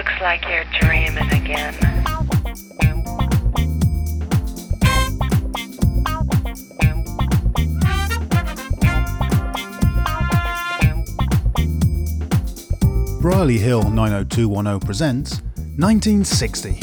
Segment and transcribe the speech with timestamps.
[0.00, 1.74] Looks like you're dreaming again.
[13.20, 15.42] Brierley Hill 90210 presents
[15.76, 16.80] 1960.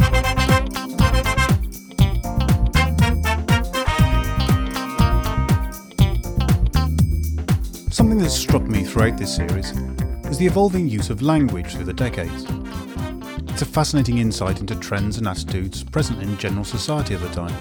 [7.89, 9.71] Something that struck me throughout this series
[10.29, 12.56] is the evolving use of language through the decades.
[13.57, 17.55] It's a fascinating insight into trends and attitudes present in general society of the time.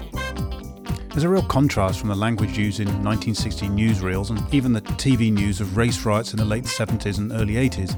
[1.09, 5.33] There's a real contrast from the language used in 1960 newsreels and even the TV
[5.33, 7.97] news of race riots in the late 70s and early 80s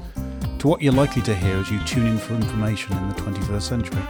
[0.60, 3.60] to what you're likely to hear as you tune in for information in the 21st
[3.60, 4.02] century.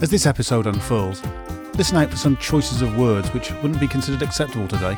[0.00, 1.22] As this episode unfurls,
[1.76, 4.96] listen out for some choices of words which wouldn't be considered acceptable today.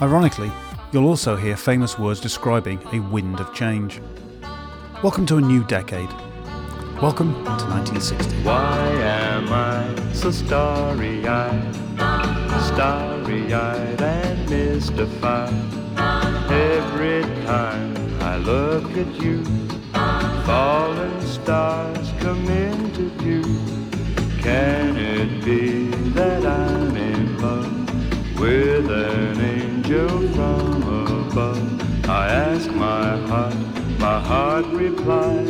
[0.00, 0.52] Ironically,
[0.92, 4.00] you'll also hear famous words describing a wind of change.
[5.02, 6.10] Welcome to a new decade.
[7.00, 8.42] Welcome to 1960.
[8.42, 11.74] Why am I so starry eyed?
[12.66, 15.54] Starry eyed and mystified.
[16.52, 19.42] Every time I look at you,
[20.44, 23.42] falling stars come into view.
[24.42, 30.82] Can it be that I'm in love with an angel from
[31.30, 32.06] above?
[32.06, 33.54] I ask my heart,
[34.00, 35.46] my heart replies.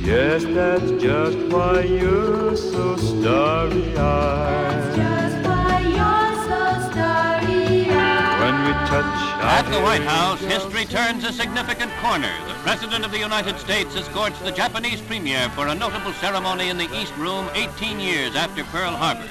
[0.00, 4.96] Yes, that's just why you're so starry eyed.
[4.96, 6.60] Just why you're so
[6.90, 8.40] starry-eyed.
[8.40, 9.04] When we touch
[9.44, 12.32] At the White House, history turns a significant corner.
[12.48, 16.78] The President of the United States escorts the Japanese Premier for a notable ceremony in
[16.78, 19.28] the East Room 18 years after Pearl Harbor.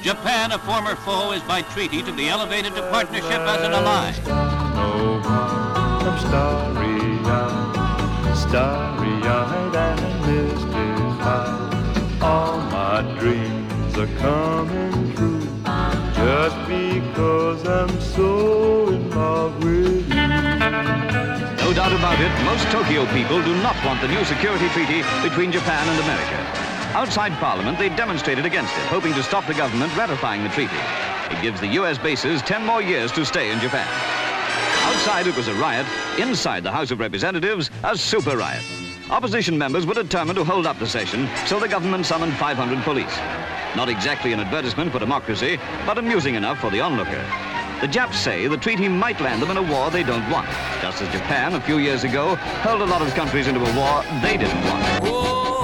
[0.00, 4.12] Japan, a former foe, is by treaty to be elevated to partnership as an ally.
[4.78, 5.20] Oh,
[8.48, 12.22] Starry-eyed and mystified.
[12.22, 15.40] All my dreams are coming true,
[16.14, 20.14] just because I'm so in love with you.
[20.14, 25.50] No doubt about it, most Tokyo people do not want the new security treaty between
[25.50, 26.38] Japan and America.
[26.94, 30.78] Outside Parliament, they demonstrated against it, hoping to stop the government ratifying the treaty.
[31.30, 31.98] It gives the U.S.
[31.98, 34.15] bases 10 more years to stay in Japan.
[35.06, 35.86] Outside, it was a riot.
[36.18, 38.64] Inside the House of Representatives, a super riot.
[39.08, 43.16] Opposition members were determined to hold up the session, so the government summoned 500 police.
[43.76, 47.24] Not exactly an advertisement for democracy, but amusing enough for the onlooker.
[47.80, 50.48] The Japs say the treaty might land them in a war they don't want,
[50.82, 52.34] just as Japan a few years ago
[52.64, 54.82] hurled a lot of countries into a war they didn't want.
[55.04, 55.55] Oh,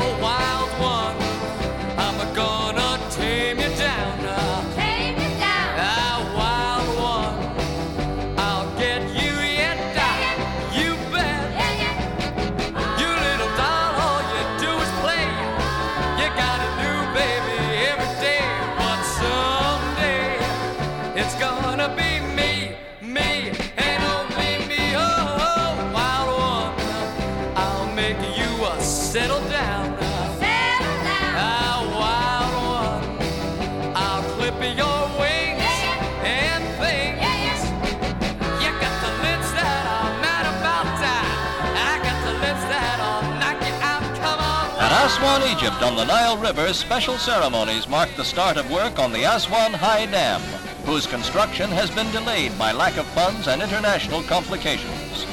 [45.13, 49.25] Aswan, Egypt, on the Nile River, special ceremonies mark the start of work on the
[49.25, 50.41] Aswan High Dam,
[50.87, 55.27] whose construction has been delayed by lack of funds and international complications.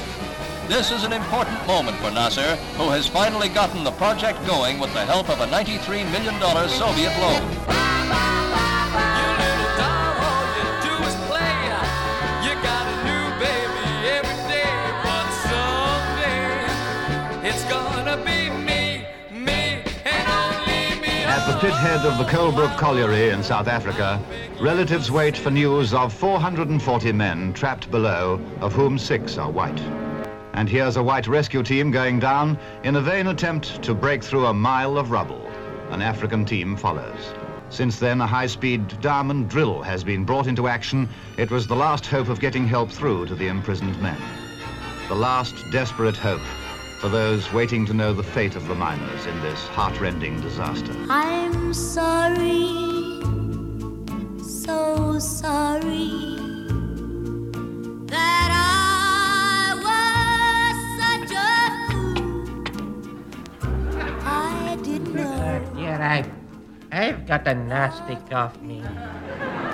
[0.68, 4.92] This is an important moment for Nasser, who has finally gotten the project going with
[4.92, 7.89] the help of a $93 million Soviet loan.
[21.62, 21.68] Me.
[21.68, 24.22] At the pit head of the Coalbrook Colliery in South Africa,
[24.60, 29.78] relatives wait for news of 440 men trapped below, of whom six are white.
[30.54, 34.46] And here's a white rescue team going down in a vain attempt to break through
[34.46, 35.50] a mile of rubble.
[35.90, 37.34] An African team follows.
[37.68, 41.08] Since then, a high-speed diamond drill has been brought into action.
[41.36, 44.20] It was the last hope of getting help through to the imprisoned men.
[45.08, 46.42] The last desperate hope
[47.00, 50.94] for those waiting to know the fate of the miners in this heartrending disaster.
[51.08, 53.22] I'm sorry,
[54.44, 56.36] so sorry
[58.04, 61.60] that I was such a
[63.64, 63.72] fool.
[64.26, 65.72] I didn't know.
[65.76, 66.30] Dear, I've,
[66.92, 68.82] I've got a nasty cough, me.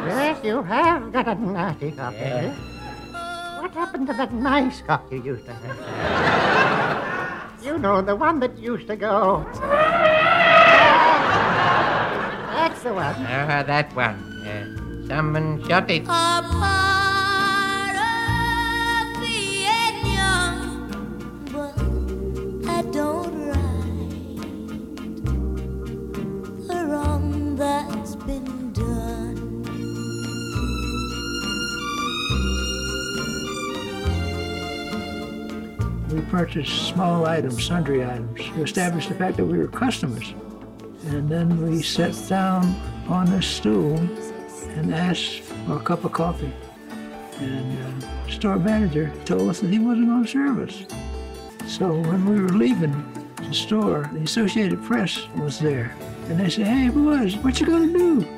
[0.06, 2.52] Yes, you have got a nasty cough, eh?
[3.60, 6.75] What happened to that nice cough you used to have?
[7.66, 9.44] You know, the one that used to go.
[12.54, 13.16] That's the one.
[13.26, 14.14] Ah, that one.
[14.46, 16.06] Uh, someone shot it.
[16.06, 16.42] A
[36.36, 40.34] purchased small items, sundry items, to establish the fact that we were customers.
[41.06, 42.78] And then we sat down
[43.08, 43.96] on a stool
[44.76, 46.52] and asked for a cup of coffee.
[47.38, 50.84] And uh, store manager told us that he wasn't going to serve us.
[51.66, 52.94] So when we were leaving
[53.36, 55.96] the store, the Associated Press was there.
[56.28, 58.28] And they said, hey, boys, what you going to do?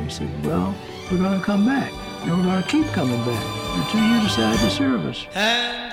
[0.00, 0.74] We said, well,
[1.08, 1.92] we're going to come back.
[2.22, 3.44] And we're going to keep coming back
[3.76, 5.24] until you decide to serve us.
[5.36, 5.91] And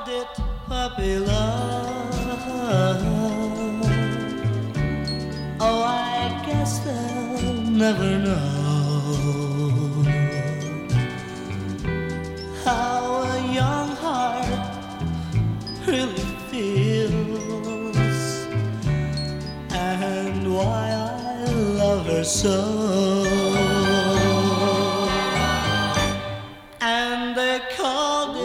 [0.00, 0.28] called it
[0.68, 2.14] puppy love.
[5.60, 8.40] Oh, I guess they'll never know
[12.64, 14.46] how a young heart
[15.86, 17.96] really feels
[19.70, 23.29] and why I love her so.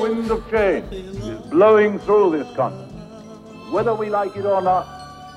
[0.09, 1.17] Wind of change is
[1.49, 2.91] blowing through this continent.
[3.71, 4.85] Whether we like it or not,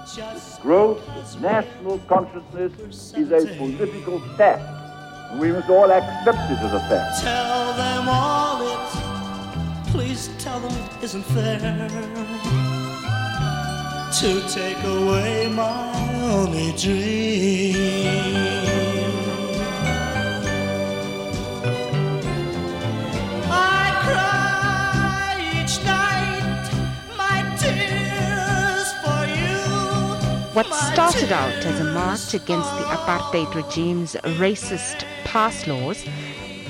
[0.02, 4.62] its growth of national consciousness is a political fact.
[5.40, 7.22] We must all accept it as a fact.
[7.22, 8.88] Tell them all it.
[9.92, 11.58] Please tell them it isn't fair
[14.20, 18.77] to take away my only dream.
[30.58, 36.04] What started out as a march against the apartheid regime's racist pass laws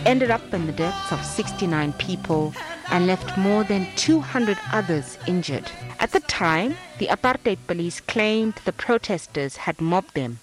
[0.04, 2.52] ended up in the deaths of 69 people
[2.90, 5.70] and left more than 200 others injured.
[5.98, 10.40] At the time, the apartheid police claimed the protesters had mobbed them,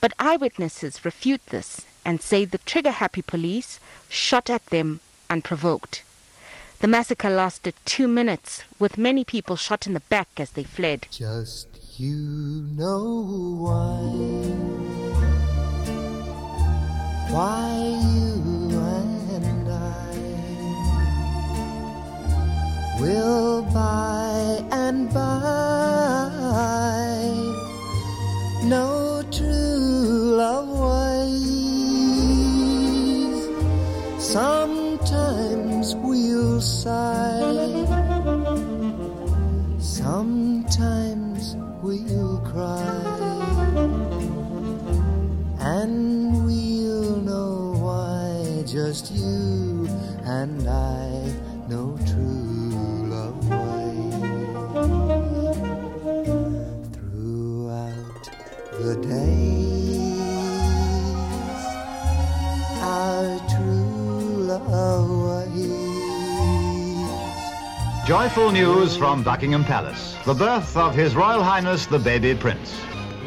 [0.00, 3.78] but eyewitnesses refute this and say the trigger happy police
[4.08, 4.98] shot at them
[5.30, 6.02] unprovoked.
[6.80, 11.06] The massacre lasted two minutes, with many people shot in the back as they fled.
[11.12, 11.69] Just
[12.00, 14.00] you know why.
[17.30, 17.68] Why
[18.14, 20.14] you and I
[22.98, 26.30] will by and by
[28.64, 31.60] know true love ways.
[34.18, 37.40] Sometimes we'll sigh.
[39.78, 41.56] Sometimes
[41.90, 42.86] we'll cry.
[45.58, 49.88] And we'll know why just you
[50.22, 51.32] and I
[51.68, 54.14] know true love ways.
[56.94, 58.24] Throughout
[58.78, 59.98] the days,
[62.80, 65.19] our true love.
[68.10, 70.16] Joyful news from Buckingham Palace.
[70.26, 72.74] The birth of His Royal Highness the Baby Prince.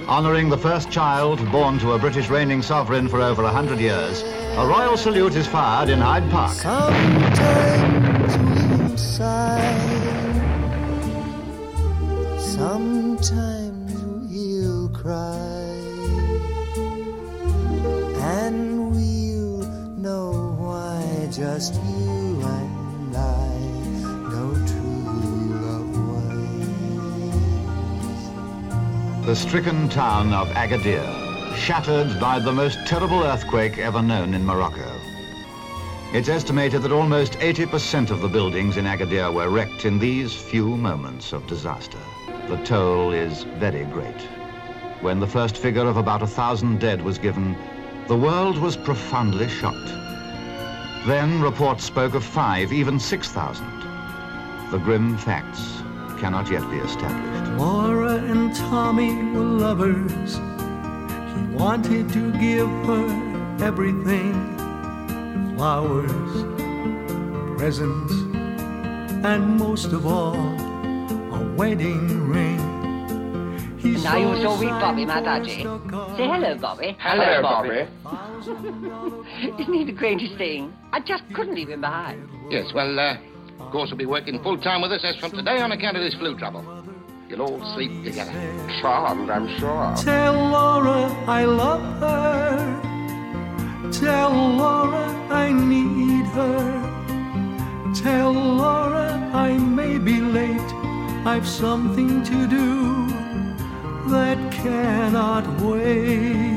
[0.10, 4.24] Honouring the first child born to a British reigning sovereign for over a hundred years,
[4.58, 6.52] a royal salute is fired in Hyde Park.
[6.52, 9.80] Sometimes we'll sigh.
[12.38, 15.53] Sometimes we'll cry.
[29.34, 35.02] The stricken town of Agadir, shattered by the most terrible earthquake ever known in Morocco.
[36.14, 40.78] It's estimated that almost 80% of the buildings in Agadir were wrecked in these few
[40.78, 41.98] moments of disaster.
[42.48, 44.22] The toll is very great.
[45.02, 47.58] When the first figure of about a thousand dead was given,
[48.08, 49.90] the world was profoundly shocked.
[51.08, 53.66] Then reports spoke of five, even 6,000.
[54.70, 55.82] The grim facts
[56.20, 57.43] cannot yet be established.
[57.58, 60.36] Laura and Tommy were lovers.
[61.36, 63.06] He wanted to give her
[63.64, 64.34] everything
[65.56, 66.44] flowers,
[67.58, 68.12] presents,
[69.26, 72.60] and most of all, a wedding ring.
[73.78, 75.50] He Now you saw saw wee Bobby, my daddy.
[75.64, 76.96] Say hello, Bobby.
[77.00, 77.88] Hello, Bobby.
[79.62, 80.74] Isn't he the greatest thing?
[80.92, 82.28] I just couldn't leave him behind.
[82.50, 83.18] Yes, well, uh,
[83.60, 86.04] Of course, he'll be working full time with us as from today on account of
[86.04, 86.83] this flu trouble.
[87.34, 88.32] You'll all sleep together.
[88.80, 89.96] Charmed, I'm sure.
[89.98, 93.90] Tell Laura I love her.
[93.92, 97.94] Tell Laura I need her.
[97.96, 100.74] Tell Laura I may be late.
[101.26, 103.08] I've something to do
[104.12, 106.54] that cannot wait.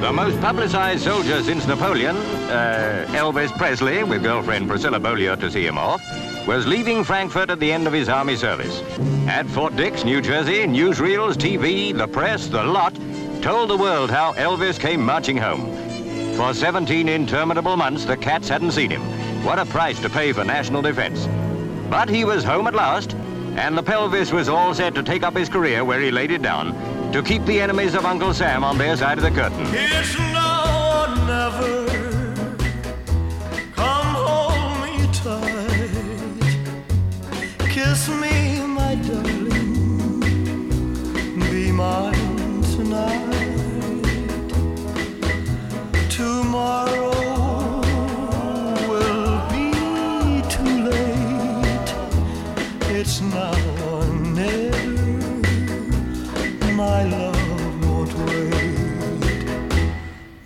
[0.00, 5.66] The most publicized soldier since Napoleon, uh, Elvis Presley, with girlfriend Priscilla Beaulieu to see
[5.66, 6.00] him off,
[6.48, 8.80] was leaving Frankfurt at the end of his army service.
[9.28, 12.94] At Fort Dix, New Jersey, newsreels, TV, the press, the lot,
[13.42, 15.66] told the world how Elvis came marching home.
[16.36, 19.02] For 17 interminable months, the cats hadn't seen him.
[19.44, 21.28] What a price to pay for national defense.
[21.90, 23.12] But he was home at last,
[23.56, 26.40] and the pelvis was all set to take up his career where he laid it
[26.40, 26.72] down,
[27.12, 29.66] to keep the enemies of Uncle Sam on their side of the curtain.
[29.66, 31.97] It's now or never.
[37.88, 40.20] Kiss me, my darling.
[41.50, 44.04] Be mine tonight.
[46.10, 47.10] Tomorrow
[48.90, 49.66] will be
[50.54, 51.90] too late.
[52.98, 54.04] It's now or
[54.36, 54.86] never.
[56.74, 59.48] My love won't wait.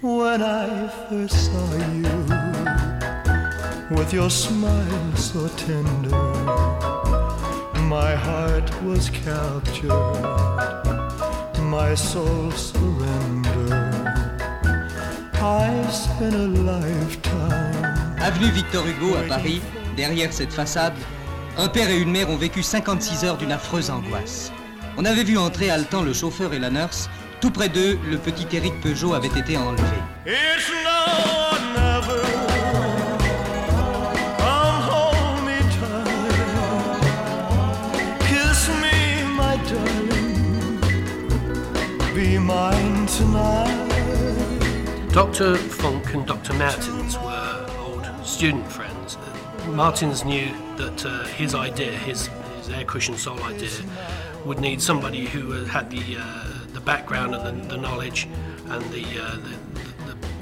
[0.00, 1.70] When I first saw
[2.06, 2.20] you,
[3.96, 6.91] with your smile so tender,
[7.92, 9.90] my heart was captured,
[11.61, 13.72] my soul surrendered.
[15.34, 18.16] I spent a lifetime.
[18.18, 19.61] Avenue Victor Hugo à Paris,
[19.94, 20.94] derrière cette façade,
[21.58, 24.52] un père et une mère ont vécu 56 heures d'une affreuse angoisse.
[24.96, 27.11] On avait vu entrer haletant le chauffeur et la nurse.
[27.42, 29.82] Tout près d'eux, le petit Éric Peugeot avait été enlevé.
[30.25, 31.41] It's
[45.12, 45.57] Dr.
[45.57, 46.54] Funck and Dr.
[46.54, 49.19] Martens were old student friends.
[49.66, 53.69] Martens knew that uh, his idea, his, his air cushion sole idea,
[54.47, 58.26] would need somebody who had the uh, the background and the, the knowledge
[58.69, 59.91] and the, uh, the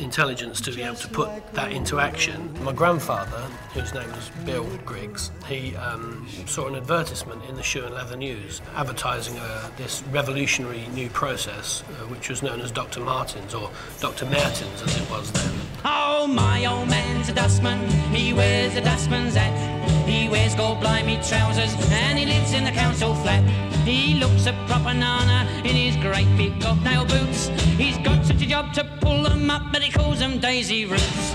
[0.01, 2.53] intelligence to be able to put that into action.
[2.63, 3.39] My grandfather,
[3.75, 8.17] whose name was Bill Griggs, he um, saw an advertisement in the Shoe and Leather
[8.17, 13.01] News advertising uh, this revolutionary new process, uh, which was known as Dr.
[13.01, 14.27] Martens or Dr.
[14.27, 15.53] Maertens as it was then.
[15.85, 17.89] Oh, my old man's a dustman.
[18.15, 19.80] He wears a dustman's hat.
[20.11, 23.45] He wears gold blimey trousers and he lives in the council flat.
[23.85, 27.47] He looks a proper nana in his great big bobnail boots.
[27.79, 31.35] He's got such a job to pull them up, but he calls them daisy roots.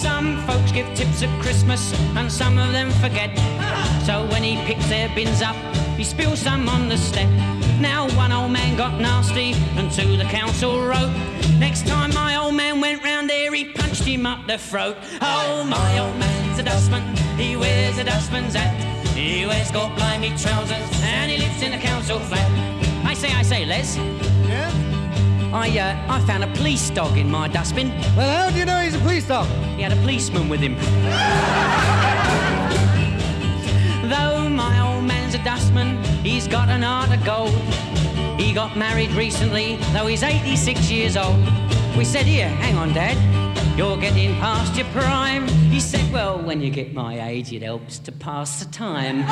[0.00, 3.36] Some folks give tips at Christmas and some of them forget.
[4.06, 5.56] So when he picks their bins up,
[5.98, 7.28] he spills some on the step.
[7.78, 11.12] Now one old man got nasty and to the council wrote.
[11.58, 13.66] Next time my old man went round there, he
[14.04, 14.96] punched him up the throat.
[15.20, 17.02] Oh, my old man's a dustman,
[17.38, 18.74] he wears a dustman's hat.
[19.14, 22.50] He wears gold blimey trousers and he lives in a council flat.
[23.06, 23.96] I say, I say, Les.
[23.96, 24.70] Yeah?
[25.52, 27.90] I, uh, I found a police dog in my dustbin.
[28.16, 29.46] Well, how do you know he's a police dog?
[29.76, 30.74] He had a policeman with him.
[34.10, 37.54] Though my old man's a dustman, he's got an heart of gold.
[38.38, 41.38] He got married recently, though he's 86 years old.
[41.96, 43.43] We said, Here, hang on, Dad.
[43.76, 45.48] You're getting past your prime.
[45.48, 49.26] He said, Well, when you get my age, it helps to pass the time.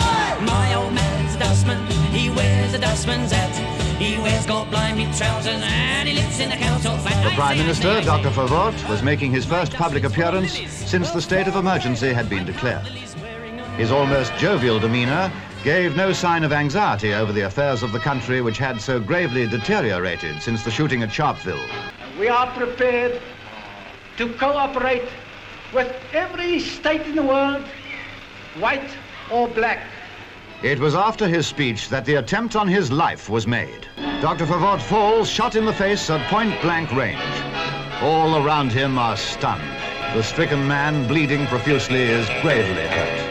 [0.44, 3.54] My old man's a dustman, he wears a dustman's hat.
[4.00, 7.22] He wears gold blimey trousers and he lives in a council flat.
[7.22, 8.30] The Prime Minister, Dr.
[8.30, 12.84] Verwoerd, was making his first public appearance since the state of emergency had been declared.
[13.76, 15.32] His almost jovial demeanour
[15.62, 19.46] gave no sign of anxiety over the affairs of the country which had so gravely
[19.46, 21.64] deteriorated since the shooting at Sharpeville.
[22.18, 23.22] We are prepared
[24.16, 25.08] to cooperate
[25.72, 27.64] with every state in the world,
[28.58, 28.90] white
[29.30, 29.86] or black.
[30.62, 33.86] It was after his speech that the attempt on his life was made.
[34.20, 34.46] Dr.
[34.46, 37.20] Verwoerd falls shot in the face at point-blank range.
[38.02, 39.62] All around him are stunned.
[40.14, 43.21] The stricken man, bleeding profusely, is gravely hurt.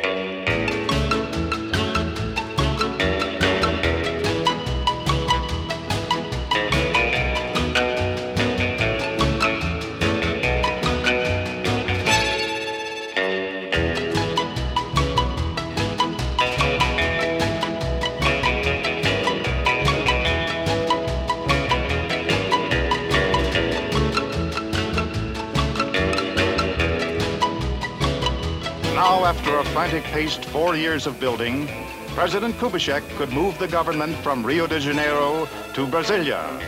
[30.12, 31.68] Frantic-paced four years of building,
[32.16, 36.60] President Kubitschek could move the government from Rio de Janeiro to Brasilia.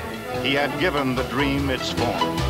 [0.41, 2.42] He had given the dream its form.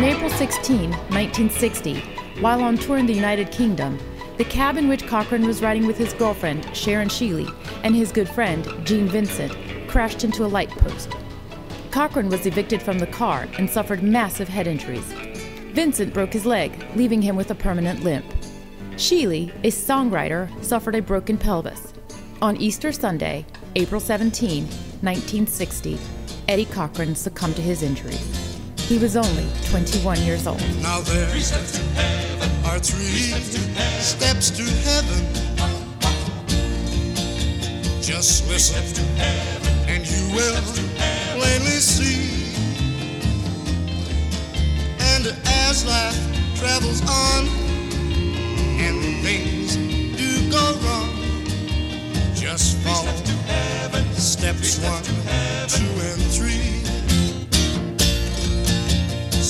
[0.00, 2.00] On April 16, 1960,
[2.40, 3.98] while on tour in the United Kingdom,
[4.38, 7.46] the cab in which Cochran was riding with his girlfriend, Sharon Sheeley,
[7.84, 9.54] and his good friend, Gene Vincent,
[9.88, 11.14] crashed into a light post.
[11.90, 15.04] Cochran was evicted from the car and suffered massive head injuries.
[15.74, 18.24] Vincent broke his leg, leaving him with a permanent limp.
[18.96, 21.92] Sheeley, a songwriter, suffered a broken pelvis.
[22.40, 23.44] On Easter Sunday,
[23.76, 25.98] April 17, 1960,
[26.48, 28.49] Eddie Cochran succumbed to his injuries.
[28.90, 30.58] He was only 21 years old.
[30.82, 31.28] Now there
[32.66, 33.30] are three
[34.00, 35.22] steps to heaven.
[38.02, 38.82] Just listen,
[39.86, 40.60] and you will
[41.38, 42.50] plainly see.
[44.98, 47.46] And as life travels on,
[48.80, 49.76] and things
[50.16, 51.14] do go wrong,
[52.34, 53.14] just follow
[54.14, 55.04] steps one,
[55.68, 56.79] two, and three.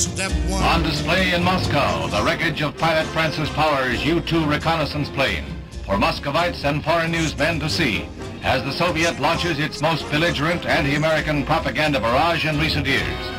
[0.01, 0.63] Step one.
[0.63, 5.45] On display in Moscow, the wreckage of pilot Francis Power's U-2 reconnaissance plane
[5.85, 8.07] for Muscovites and foreign newsmen to see
[8.41, 13.31] as the Soviet launches its most belligerent anti-American propaganda barrage in recent years.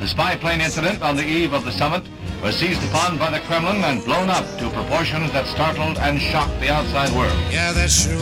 [0.00, 2.04] The spy plane incident on the eve of the summit
[2.42, 6.58] was seized upon by the Kremlin and blown up to proportions that startled and shocked
[6.60, 7.38] the outside world.
[7.50, 8.18] Yeah, that sure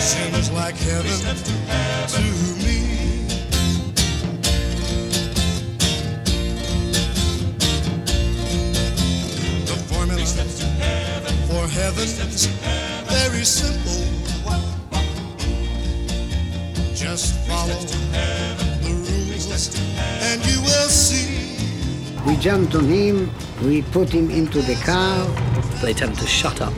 [0.00, 1.36] seems like heaven
[2.08, 2.22] to
[2.64, 2.85] me.
[11.86, 12.46] For heaven's
[13.06, 13.92] very simple.
[16.96, 17.96] Just follow the
[18.82, 19.78] rules
[20.20, 21.56] and you will see.
[22.26, 23.30] We jumped on him,
[23.62, 25.28] we put him into the car.
[25.80, 26.74] They tell him to shut up.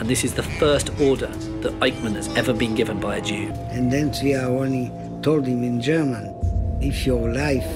[0.00, 1.28] And this is the first order
[1.62, 3.52] that Eichmann has ever been given by a Jew.
[3.70, 6.34] And then Zvi Aharoni told him in German,
[6.80, 7.70] if your life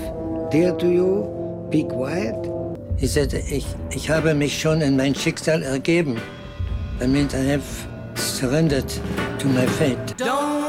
[0.50, 2.34] dear to you, be quiet.
[2.98, 6.20] He said, ich, ich habe mich schon in mein Schicksal ergeben.
[6.98, 10.16] That means I have surrendered to my fate.
[10.16, 10.65] Don't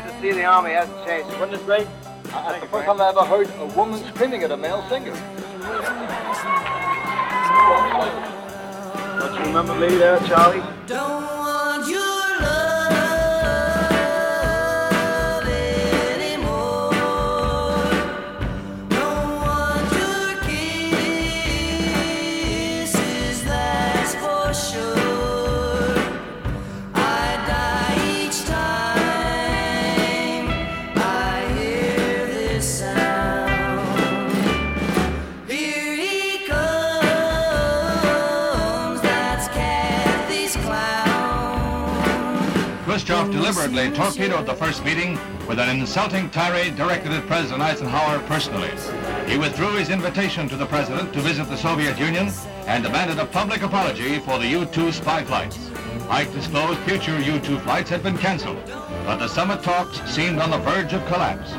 [0.00, 1.28] glad to see the army hasn't changed.
[1.38, 1.86] Wasn't it great?
[2.24, 5.12] That's the first time I ever heard a woman screaming at a male singer.
[9.18, 10.62] Don't you remember me there, Charlie?
[10.86, 11.40] Don't
[42.90, 48.72] Khrushchev deliberately torpedoed the first meeting with an insulting tirade directed at President Eisenhower personally.
[49.30, 52.32] He withdrew his invitation to the president to visit the Soviet Union
[52.66, 55.70] and demanded a public apology for the U-2 spy flights.
[56.08, 58.58] Ike disclosed future U-2 flights had been canceled,
[59.06, 61.52] but the summit talks seemed on the verge of collapse.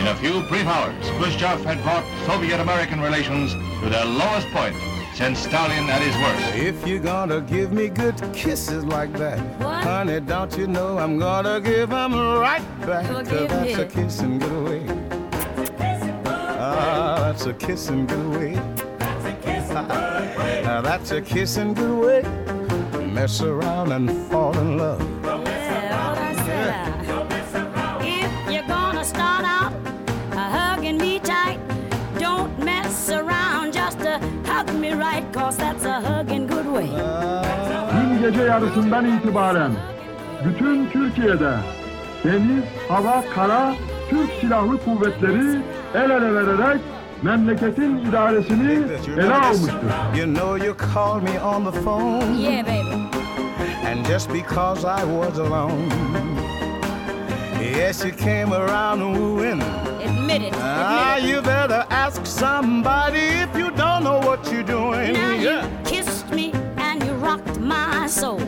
[0.00, 4.74] In a few brief hours, Khrushchev had brought Soviet-American relations to their lowest point
[5.14, 6.54] since Stalin at his worst.
[6.56, 11.60] If you're gonna give me good kisses like that, honey, don't you know I'm gonna
[11.60, 13.08] give 'em right back?
[13.10, 13.92] Well, 'Cause give that's a it.
[13.92, 14.82] kiss and get away.
[16.64, 18.58] Ah, that's a kiss and get away.
[20.64, 22.22] Ah, that's a kiss and get away.
[23.12, 25.00] mess around and fall in love.
[37.92, 39.72] Dün gece yarısından itibaren
[40.44, 41.54] bütün Türkiye'de
[42.24, 43.74] deniz, hava, kara
[44.10, 45.60] Türk Silahlı Kuvvetleri
[45.94, 46.80] el ele vererek
[47.22, 48.72] memleketin idaresini
[49.16, 49.74] ele almıştır.
[50.16, 52.34] You know you called me on the phone.
[52.34, 53.08] Yeah, baby.
[53.86, 55.90] And just because I was alone.
[57.78, 59.62] Yes, you came around wooing.
[60.32, 60.58] Admit it.
[60.62, 61.34] Ah, admit it.
[61.34, 65.12] you better ask somebody if you don't know what you're doing.
[65.12, 65.68] Now yeah.
[65.68, 68.40] you kissed me and you rocked my soul.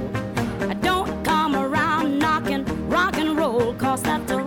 [0.63, 4.44] I don't come around knocking rock and roll, cause that's a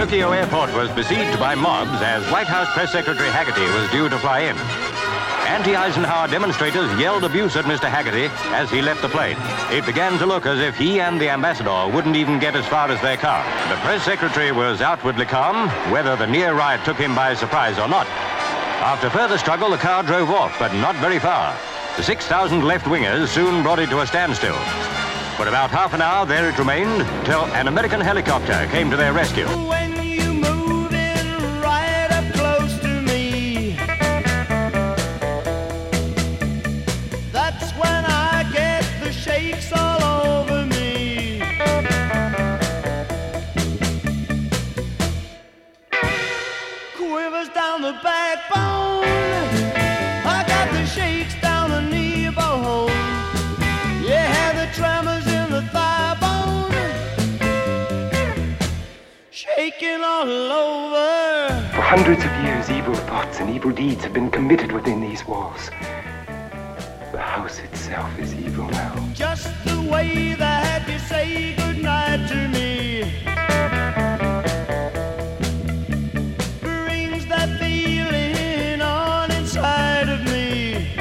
[0.00, 4.18] Tokyo Airport was besieged by mobs as White House Press Secretary Hagerty was due to
[4.18, 4.56] fly in.
[5.46, 7.90] Anti-Eisenhower demonstrators yelled abuse at Mr.
[7.90, 9.36] Hagerty as he left the plane.
[9.70, 12.90] It began to look as if he and the ambassador wouldn't even get as far
[12.90, 13.44] as their car.
[13.68, 17.86] The press secretary was outwardly calm, whether the near riot took him by surprise or
[17.86, 18.06] not.
[18.80, 21.54] After further struggle, the car drove off, but not very far.
[21.98, 24.56] The 6,000 left-wingers soon brought it to a standstill.
[25.36, 29.12] For about half an hour, there it remained till an American helicopter came to their
[29.12, 29.46] rescue.
[61.90, 65.70] Hundreds of years, evil thoughts and evil deeds have been committed within these walls.
[67.10, 68.94] The house itself is evil now.
[69.12, 73.02] Just the way that you say goodnight to me
[76.60, 80.94] brings that feeling on inside of me.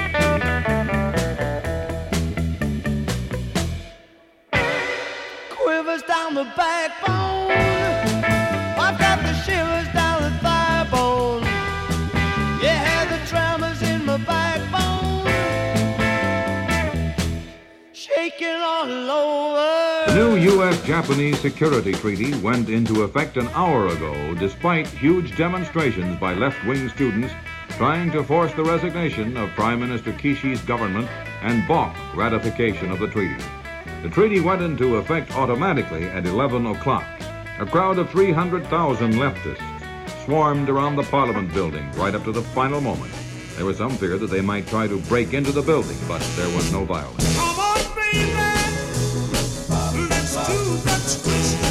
[5.51, 7.18] Quivers down the backbone.
[20.89, 26.89] New U.S.-Japanese Security Treaty went into effect an hour ago despite huge demonstrations by left-wing
[26.89, 27.31] students
[27.77, 31.07] trying to force the resignation of Prime Minister Kishi's government
[31.43, 33.43] and balk ratification of the treaty.
[34.01, 37.05] The treaty went into effect automatically at 11 o'clock.
[37.59, 42.81] A crowd of 300,000 leftists swarmed around the Parliament building right up to the final
[42.81, 43.13] moment.
[43.57, 46.55] There was some fear that they might try to break into the building, but there
[46.55, 47.48] was no violence.
[50.39, 51.68] Let's do the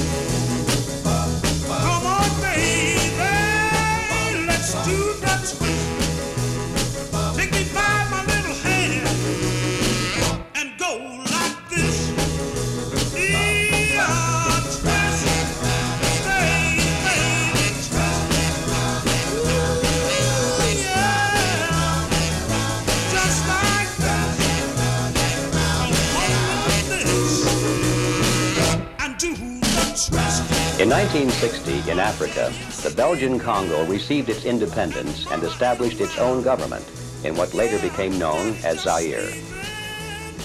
[30.88, 32.50] In 1960, in Africa,
[32.82, 36.82] the Belgian Congo received its independence and established its own government
[37.24, 39.30] in what later became known as Zaire.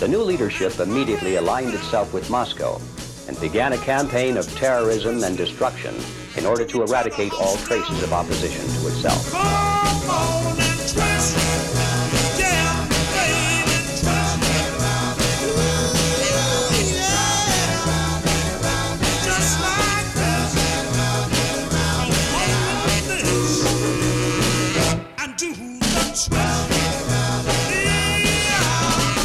[0.01, 2.81] The new leadership immediately aligned itself with Moscow
[3.29, 5.95] and began a campaign of terrorism and destruction
[6.35, 10.52] in order to eradicate all traces of opposition to itself.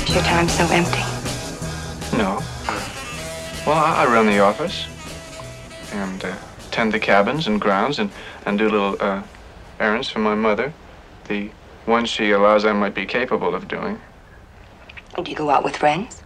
[0.08, 1.02] Is your time so empty?
[2.16, 2.40] No.
[3.66, 4.86] Well, I, I run the office
[5.92, 6.34] and uh,
[6.70, 8.10] tend the cabins and grounds and,
[8.46, 9.22] and do little uh,
[9.78, 10.72] errands for my mother.
[11.26, 11.50] The
[11.86, 14.00] ones she allows I might be capable of doing.
[15.22, 16.22] Do you go out with friends?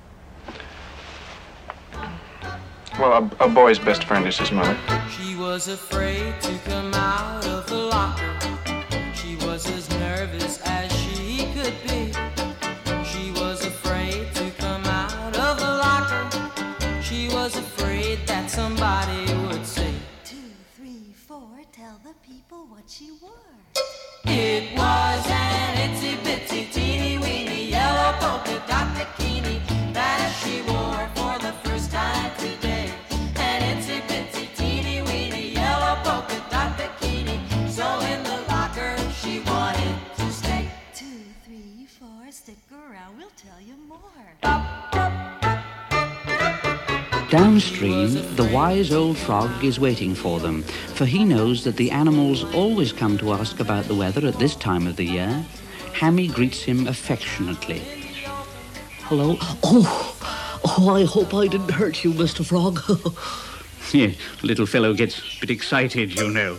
[3.00, 4.78] Well, a, a boy's best friend is his mother.
[5.10, 7.51] She was afraid to come out
[22.68, 23.30] what she wore.
[24.24, 26.81] It was an itsy bitsy
[47.32, 52.44] Downstream, the wise old frog is waiting for them, for he knows that the animals
[52.52, 55.42] always come to ask about the weather at this time of the year.
[55.94, 57.80] Hammy greets him affectionately.
[59.04, 59.38] Hello?
[59.62, 60.14] Oh,
[60.62, 62.44] oh, I hope I didn't hurt you, Mr.
[62.44, 62.78] Frog.
[63.92, 66.58] Yeah, little fellow gets a bit excited, you know.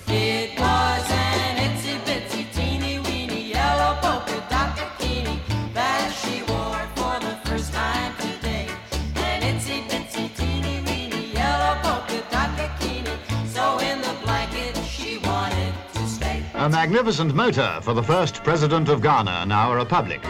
[16.64, 20.22] A magnificent motor for the first president of Ghana, now a republic.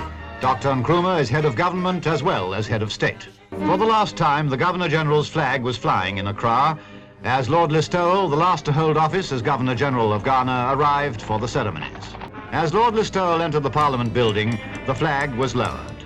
[0.41, 0.69] Dr.
[0.69, 3.27] Nkrumah is head of government as well as head of state.
[3.51, 6.79] For the last time, the Governor-General's flag was flying in Accra
[7.23, 11.47] as Lord Listowel, the last to hold office as Governor-General of Ghana, arrived for the
[11.47, 12.15] ceremonies.
[12.51, 16.03] As Lord Listowel entered the Parliament building, the flag was lowered.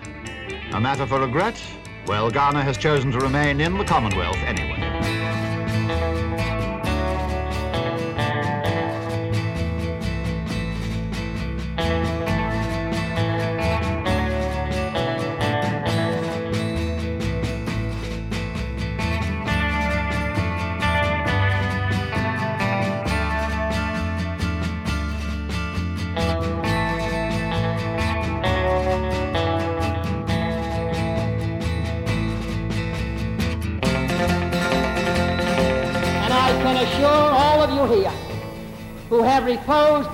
[0.74, 1.56] A matter for regret?
[2.06, 4.77] Well, Ghana has chosen to remain in the Commonwealth anyway.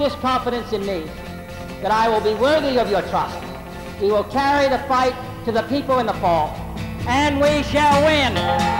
[0.04, 1.10] This confidence in me
[1.82, 3.42] that I will be worthy of your trust.
[4.02, 6.50] We will carry the fight to the people in the fall,
[7.08, 8.73] and we shall win.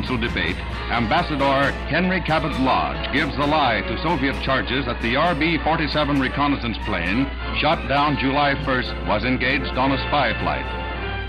[0.00, 0.56] Council debate,
[0.90, 6.78] Ambassador Henry Cabot Lodge gives the lie to Soviet charges that the RB 47 reconnaissance
[6.86, 10.64] plane, shot down July 1st, was engaged on a spy flight.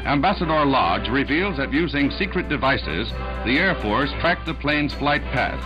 [0.07, 3.09] Ambassador Lodge reveals that using secret devices,
[3.43, 5.59] the Air Force tracked the plane's flight path,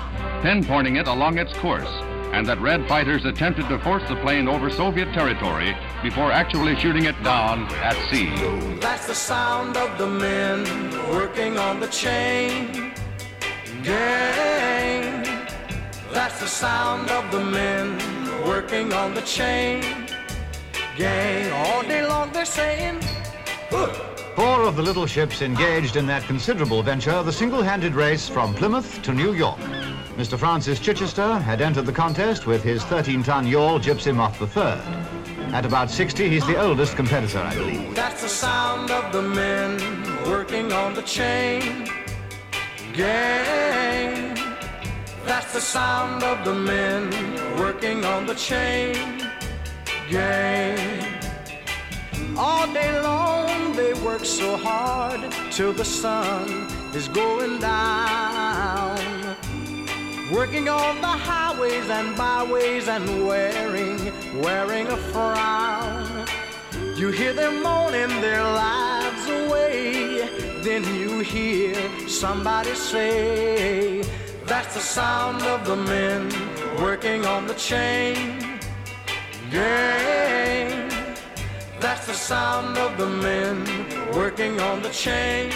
[0.44, 2.02] pinpointing it along its course,
[2.36, 7.06] and that Red fighters attempted to force the plane over Soviet territory before actually shooting
[7.06, 8.30] it down at sea.
[8.82, 10.66] That's the sound of the men
[11.10, 12.92] working on the chain
[13.84, 15.24] gang.
[16.12, 17.98] That's the sound of the men
[18.46, 19.82] working on the chain
[20.98, 21.54] gang.
[21.54, 23.00] All day long they're saying,
[23.70, 29.02] Four of the little ships engaged in that considerable venture, the single-handed race from Plymouth
[29.04, 29.85] to New York.
[30.16, 30.40] Mr.
[30.40, 34.80] Francis Chichester had entered the contest with his 13-ton yawl Gipsy Moth III.
[35.54, 37.94] At about 60, he's the oldest competitor, I believe.
[37.94, 39.78] That's the sound of the men
[40.30, 41.90] working on the chain
[42.94, 44.36] gang.
[45.26, 47.10] That's the sound of the men
[47.60, 49.22] working on the chain
[50.10, 51.04] gang.
[52.38, 59.15] All day long they work so hard till the sun is going down.
[60.32, 64.00] Working on the highways and byways and wearing,
[64.42, 66.26] wearing a frown.
[66.96, 70.28] You hear them moaning their lives away.
[70.64, 71.76] Then you hear
[72.10, 74.02] somebody say,
[74.46, 76.32] That's the sound of the men
[76.82, 78.60] working on the chain
[79.52, 80.90] gang.
[81.80, 83.64] That's the sound of the men
[84.16, 85.52] working on the chain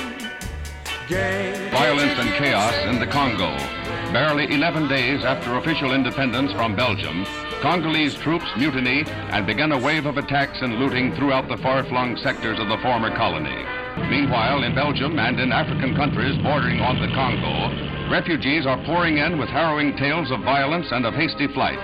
[1.08, 1.72] gang.
[1.72, 3.79] Violence and chaos in the Congo.
[4.12, 7.28] Barely 11 days after official independence from Belgium,
[7.62, 12.58] Congolese troops mutiny and began a wave of attacks and looting throughout the far-flung sectors
[12.58, 13.64] of the former colony.
[14.10, 19.38] Meanwhile, in Belgium and in African countries bordering on the Congo, refugees are pouring in
[19.38, 21.78] with harrowing tales of violence and of hasty flight.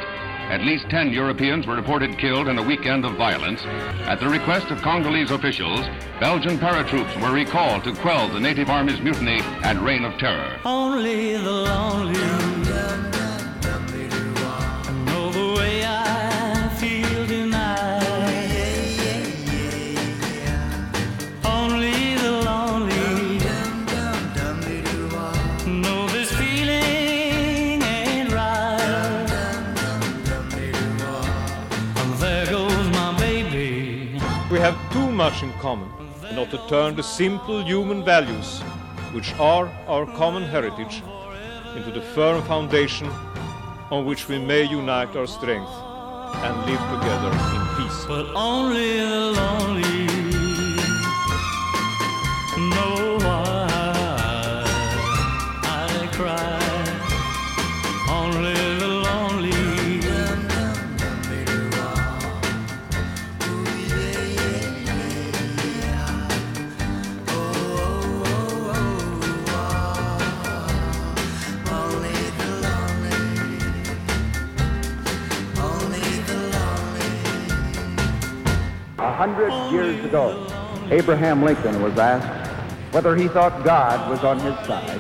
[0.50, 3.66] At least 10 Europeans were reported killed in a weekend of violence.
[4.06, 5.88] At the request of Congolese officials,
[6.20, 10.60] Belgian paratroops were recalled to quell the native army's mutiny and reign of terror.
[10.64, 12.65] Only the lonely
[35.26, 35.90] much in common
[36.38, 38.62] not to turn the simple human values,
[39.16, 41.02] which are our common heritage,
[41.76, 43.10] into the firm foundation
[43.90, 45.76] on which we may unite our strength
[46.46, 48.00] and live together in peace.
[79.16, 80.46] Hundred years ago,
[80.92, 82.52] Abraham Lincoln was asked
[82.94, 85.00] whether he thought God was on his side.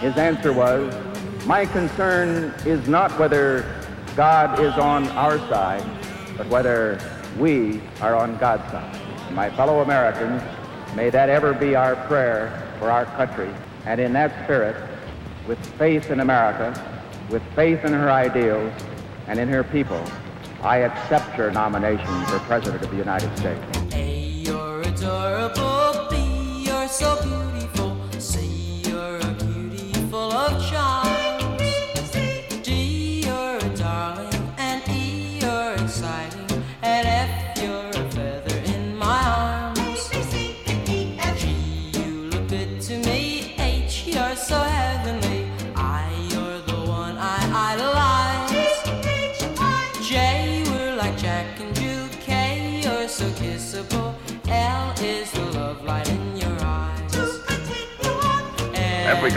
[0.00, 0.94] His answer was,
[1.46, 3.74] My concern is not whether
[4.16, 5.84] God is on our side,
[6.36, 7.00] but whether
[7.38, 9.00] we are on God's side.
[9.32, 10.42] My fellow Americans,
[10.94, 13.52] may that ever be our prayer for our country.
[13.86, 14.76] And in that spirit,
[15.46, 16.72] with faith in America,
[17.30, 18.72] with faith in her ideals,
[19.26, 20.02] and in her people,
[20.60, 23.64] I accept your nomination for President of the United States.
[23.94, 27.96] You're adorable, B, you're so beautiful.
[28.20, 29.34] C, you're a
[30.32, 31.07] of charms.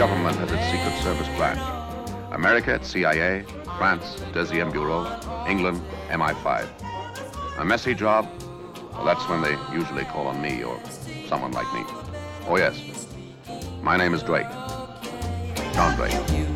[0.02, 1.60] Government has its Secret Service branch.
[2.32, 3.44] America, it's CIA.
[3.78, 5.06] France, Deuxième Bureau.
[5.46, 6.66] England, MI5.
[7.58, 8.28] A messy job?
[8.94, 10.76] Well, that's when they usually call on me or
[11.28, 11.84] someone like me.
[12.48, 13.06] Oh, yes.
[13.80, 14.50] My name is Drake.
[15.72, 16.51] John Drake.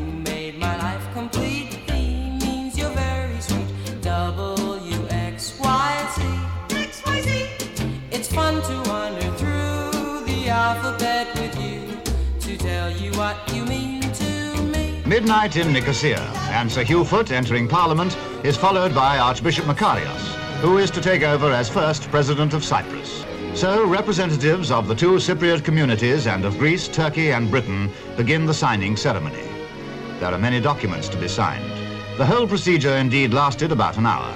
[15.07, 20.79] Midnight in Nicosia, and Sir Hugh Foot entering Parliament is followed by Archbishop Makarios, who
[20.79, 23.25] is to take over as first President of Cyprus.
[23.55, 28.55] So representatives of the two Cypriot communities and of Greece, Turkey and Britain begin the
[28.55, 29.49] signing ceremony.
[30.21, 31.71] There are many documents to be signed.
[32.19, 34.35] The whole procedure indeed lasted about an hour.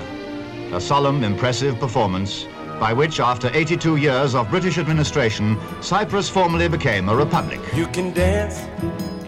[0.73, 2.47] A solemn, impressive performance
[2.81, 7.61] by which, after 82 years of British administration, Cyprus formally became a republic.
[7.75, 8.59] You can dance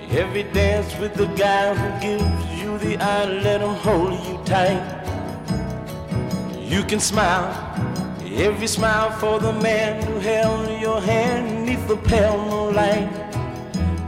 [0.09, 3.27] every dance with the guy who gives you the eye.
[3.27, 4.83] Let him hold you tight.
[6.59, 7.53] You can smile
[8.35, 13.11] every smile for the man who held your hand neath the pale moonlight.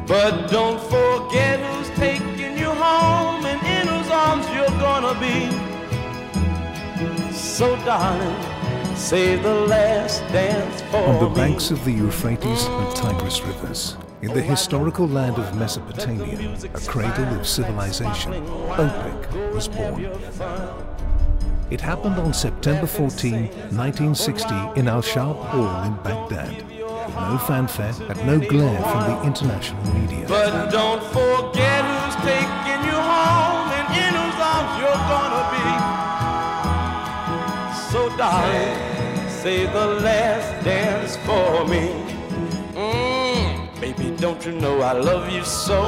[0.06, 5.50] But don't forget who's taking you home and in whose arms you're gonna be.
[7.32, 8.53] So, darling,
[8.96, 14.32] save the last dance for On the banks of the Euphrates and Tigris rivers, in
[14.32, 20.06] the historical land of Mesopotamia, a cradle of civilization, Opec was born.
[21.70, 28.26] It happened on September 14, 1960 in Al-Shab Hall in Baghdad, with no fanfare and
[28.26, 30.24] no glare from the international media.
[30.28, 35.63] But don't forget who's taking you home and in whose arms you're gonna be.
[38.24, 41.92] Darling, say the last dance for me.
[42.72, 45.84] Mm, baby, don't you know I love you so?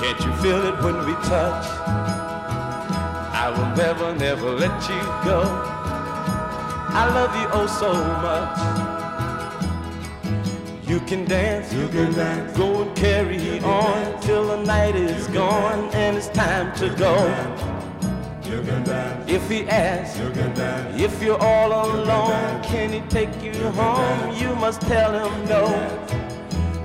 [0.00, 1.66] Can't you feel it when we touch?
[3.44, 5.42] I will never, never let you go.
[7.00, 7.92] I love you oh so
[8.26, 8.58] much.
[10.88, 12.56] You can dance, you can dance.
[12.56, 17.79] Go and carry on till the night is gone and it's time to go.
[18.52, 20.18] If he asks,
[21.00, 24.34] if you're all alone, can he take you home?
[24.36, 25.66] You must tell him no.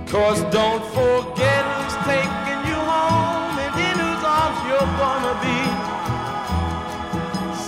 [0.05, 5.59] Cause don't forget who's taking you home and in whose arms you're gonna be.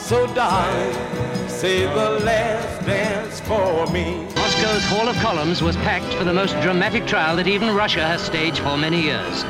[0.03, 4.27] So darling, save the last dance for me.
[4.35, 8.21] Moscow's Hall of Columns was packed for the most dramatic trial that even Russia has
[8.21, 9.43] staged for many years.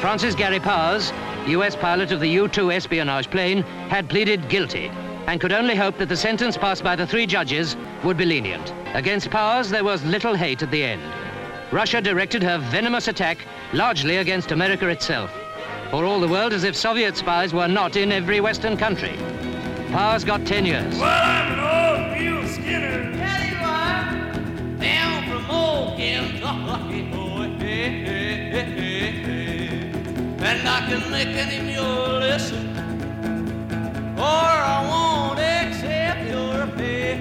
[0.00, 1.12] Francis Gary Powers,
[1.48, 4.90] US pilot of the U-2 espionage plane, had pleaded guilty
[5.26, 8.72] and could only hope that the sentence passed by the three judges would be lenient.
[8.94, 11.02] Against Powers, there was little hate at the end.
[11.72, 13.38] Russia directed her venomous attack
[13.72, 15.32] largely against America itself,
[15.90, 19.16] for all the world as if Soviet spies were not in every Western country.
[19.90, 20.98] Powers got 10 years.
[20.98, 23.10] Well, I'm an old mule skinner.
[23.16, 24.78] Yeah, you.
[24.78, 27.10] Down from old Kentucky.
[27.12, 27.26] Oh,
[30.48, 32.66] And I can any mule listen.
[34.16, 37.16] Or I won't accept your pay.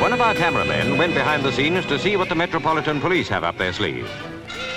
[0.00, 3.44] One of our cameramen went behind the scenes to see what the Metropolitan Police have
[3.44, 4.10] up their sleeve.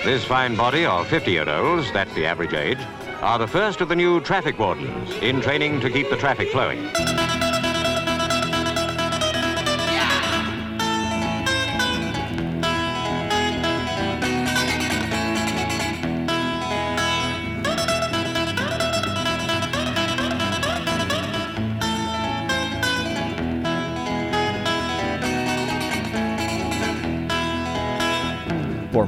[0.06, 2.80] This fine body of 50-year-olds, that's the average age,
[3.22, 6.90] are the first of the new traffic wardens in training to keep the traffic flowing.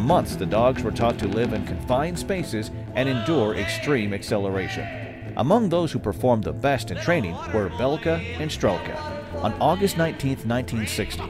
[0.06, 5.34] Months, the dogs were taught to live in confined spaces and endure extreme acceleration.
[5.38, 8.96] Among those who performed the best in training were Belka and Strelka.
[9.44, 11.24] On August 19, 1960,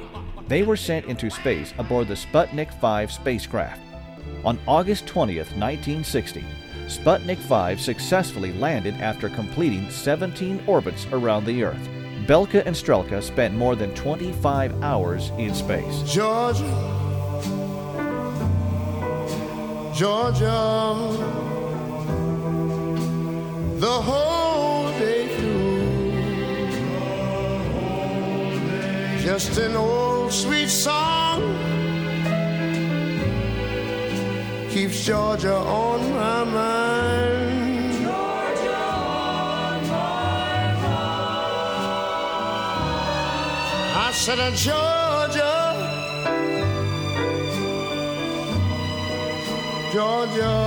[0.48, 3.82] they were sent into space aboard the Sputnik 5 spacecraft.
[4.44, 6.46] On August 20, 1960,
[6.86, 11.90] Sputnik 5 successfully landed after completing 17 orbits around the Earth.
[12.28, 16.04] Belka and Strelka spent more than 25 hours in space.
[16.04, 17.05] Georgia,
[19.96, 20.98] Georgia,
[23.80, 26.20] the whole day through.
[29.24, 31.42] Just an old sweet song
[34.70, 37.94] keeps Georgia on my mind.
[38.04, 41.16] Georgia on my mind.
[43.96, 45.05] I said, Georgia.
[49.96, 50.60] Georgia,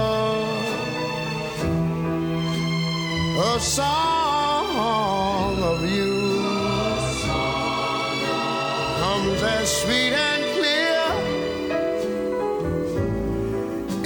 [3.36, 6.16] a song of you
[9.02, 11.04] comes as sweet and clear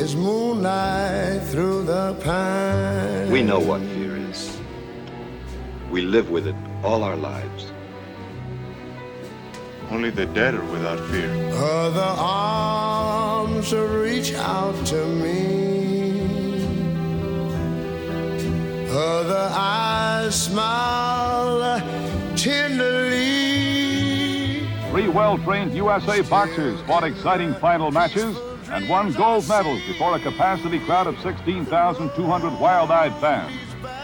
[0.03, 3.31] as moonlight through the pine.
[3.31, 4.59] We know what fear is.
[5.93, 7.52] We live with it all our lives.
[9.93, 11.31] Only the dead are without fear.
[11.53, 16.65] Other arms reach out to me.
[18.89, 21.79] Other eyes smile
[22.37, 23.21] tenderly.
[24.91, 28.35] Three well-trained USA boxers fought exciting final matches
[28.71, 33.53] and won gold medals before a capacity crowd of 16,200 wild-eyed fans.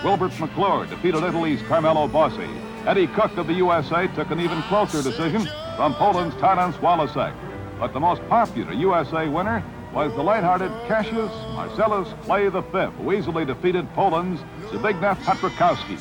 [0.04, 2.50] Wilbert McClure defeated Italy's Carmelo Bossi.
[2.86, 5.48] Eddie Crook of the USA took an even closer decision
[5.78, 7.32] from Poland's Tadeusz Walasek.
[7.78, 9.62] But the most popular USA winner
[9.94, 14.40] was the light-hearted Cassius Marcellus Clay V, who easily defeated Poland's
[14.72, 16.00] Zbigniew Pietrzykowski.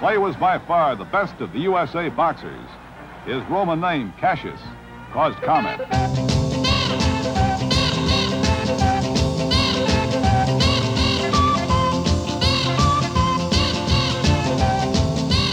[0.00, 2.68] Clay was by far the best of the USA boxers.
[3.24, 4.60] His Roman name, Cassius,
[5.12, 5.80] caused comment.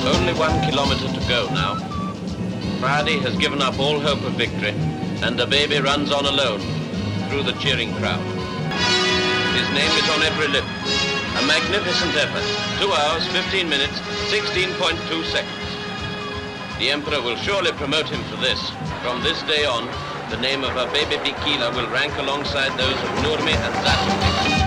[0.07, 1.88] Only one kilometer to go now.
[2.80, 4.71] Rhadi has given up all hope of victory,
[5.21, 6.61] and Abebe runs on alone
[7.27, 8.23] through the cheering crowd.
[9.51, 10.63] His name is on every lip.
[10.63, 12.47] A magnificent effort.
[12.80, 13.99] Two hours, 15 minutes,
[14.32, 15.69] 16.2 seconds.
[16.80, 18.71] The Emperor will surely promote him for this.
[19.03, 19.86] From this day on,
[20.30, 24.59] the name of our Abebe Bikila will rank alongside those of Nurmi and Zatopek.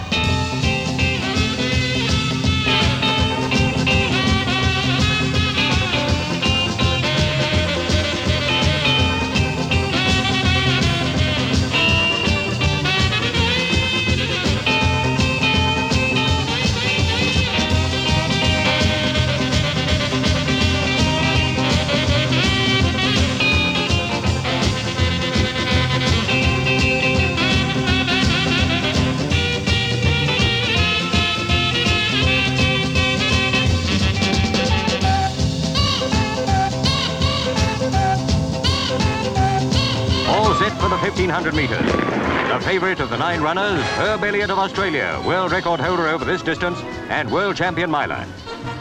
[42.73, 46.81] Favourite of the nine runners, Herb Elliott of Australia, world record holder over this distance
[47.11, 48.27] and world champion miler.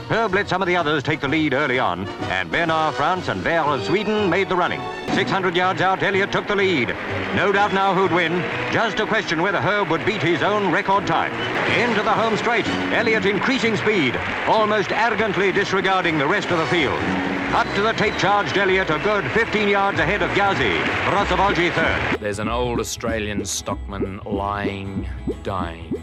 [0.08, 3.44] Herb let some of the others take the lead early on, and Bernard France and
[3.44, 4.80] Waern of Sweden made the running.
[5.14, 6.96] 600 yards out, Elliott took the lead.
[7.36, 8.42] No doubt now who'd win.
[8.72, 11.34] Just a question whether Herb would beat his own record time.
[11.78, 14.16] Into the home straight, Elliott increasing speed,
[14.48, 17.31] almost arrogantly disregarding the rest of the field.
[17.54, 20.82] Up to the tape-charged Elliott, a good 15 yards ahead of Jazy.
[21.12, 22.22] Rózsavölgyi third.
[22.22, 25.06] There's an old Australian stockman lying,
[25.44, 25.94] dying.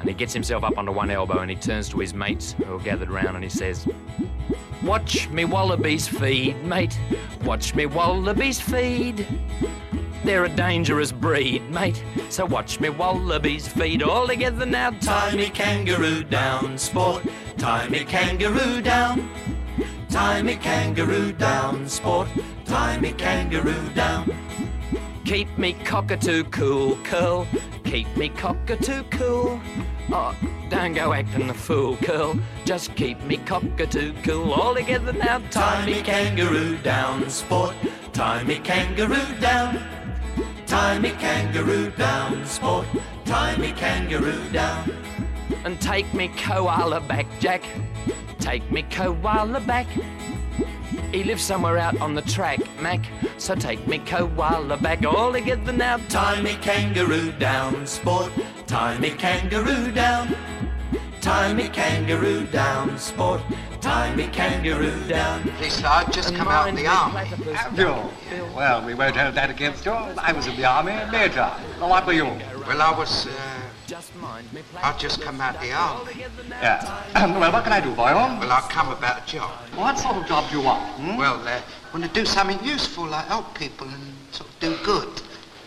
[0.00, 2.74] And he gets himself up onto one elbow and he turns to his mates who
[2.74, 3.86] are gathered round and he says,
[4.82, 6.98] Watch me wallabies feed, mate.
[7.44, 9.28] Watch me wallabies feed.
[10.24, 12.02] They're a dangerous breed, mate.
[12.28, 14.90] So watch me wallabies feed all together now.
[14.90, 17.22] Tie me kangaroo down, sport.
[17.56, 19.30] Tie me kangaroo down.
[20.14, 22.28] Tie me kangaroo down, sport.
[22.66, 24.32] Tie me kangaroo down.
[25.24, 27.48] Keep me cockatoo cool, curl.
[27.82, 29.60] Keep me cockatoo cool.
[30.12, 30.32] Oh,
[30.70, 32.38] don't go acting the fool, curl.
[32.64, 34.52] Just keep me cockatoo cool.
[34.52, 35.42] All together now.
[35.50, 37.74] Tie me kangaroo down, sport.
[38.12, 39.82] Tie me kangaroo down.
[40.64, 42.86] Tie me kangaroo down, sport.
[43.24, 44.92] Tie me kangaroo down.
[45.64, 47.62] And take me koala back, Jack.
[48.38, 49.86] Take me koala back.
[51.12, 53.04] He lives somewhere out on the track, Mac.
[53.38, 55.98] So take me koala back all together now.
[56.08, 58.32] Tie me kangaroo down, sport.
[58.66, 60.34] Tie me kangaroo down.
[61.20, 63.40] Tie me kangaroo down, sport.
[63.80, 65.42] Tie me kangaroo down.
[65.60, 67.24] Lisa, I've just come out of the army.
[67.54, 67.94] Have you?
[68.54, 69.92] Well, we won't hold that against you.
[69.92, 71.46] I was in the army, major.
[71.78, 72.26] What were you?
[72.66, 73.30] Well, I was, uh,
[74.82, 76.12] I've just come out the army.
[76.48, 77.26] Yeah.
[77.38, 78.14] well, what can I do for you?
[78.14, 79.50] Well, I've come about a job.
[79.74, 80.82] What sort of job do you want?
[80.94, 81.16] Hmm?
[81.16, 81.60] Well, uh,
[81.92, 85.08] want to do something useful, like help people and sort of do good.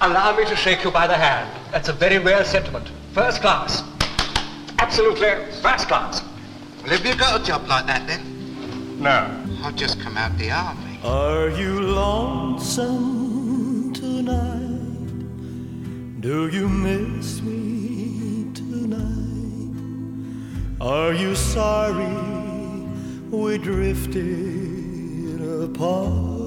[0.02, 1.50] Allow me to shake you by the hand.
[1.72, 2.90] That's a very rare sentiment.
[3.14, 3.84] First class.
[4.80, 5.28] Absolutely
[5.62, 6.24] first class.
[6.82, 9.02] Well, have you got a job like that then?
[9.02, 9.44] No.
[9.64, 11.00] I've just come out the army.
[11.04, 12.98] Are you lonesome
[13.94, 14.78] tonight?
[16.22, 17.97] Do you miss me tonight?
[20.80, 22.06] Are you sorry
[23.32, 26.38] we drifted apart?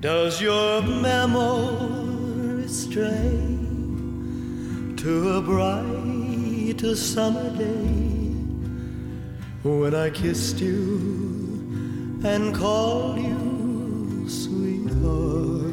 [0.00, 3.38] Does your memory stray
[4.98, 8.34] to a bright summer day
[9.62, 15.64] when I kissed you and called you sweetheart?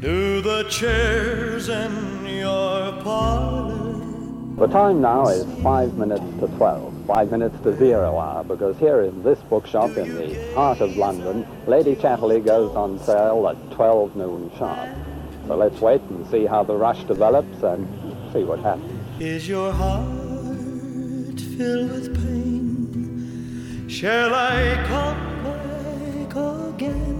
[0.00, 3.74] Do the chairs in your parlor
[4.58, 9.00] The time now is five minutes to 12, five minutes to zero hour, because here
[9.02, 14.14] in this bookshop in the heart of London, Lady Chatterley goes on sale at 12
[14.14, 14.88] noon sharp.
[15.48, 17.88] So let's wait and see how the rush develops and
[18.32, 19.20] see what happens.
[19.20, 23.88] Is your heart filled with pain?
[23.88, 26.36] Shall I come back
[26.76, 27.16] again?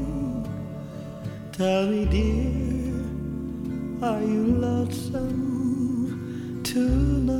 [1.50, 2.75] Tell me, dear,
[4.03, 7.32] are you lonesome tonight?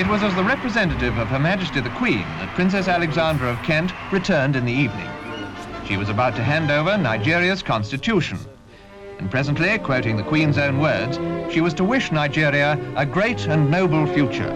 [0.00, 3.92] It was as the representative of Her Majesty the Queen that Princess Alexandra of Kent
[4.10, 5.08] returned in the evening.
[5.86, 8.36] She was about to hand over Nigeria's constitution.
[9.18, 11.16] And presently, quoting the Queen's own words,
[11.52, 14.50] she was to wish Nigeria a great and noble future.